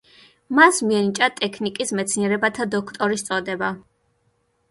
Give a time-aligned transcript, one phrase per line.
[0.59, 3.69] მას მიენიჭა ტექნიკის მეცნიერებათა დოქტორის წოდება.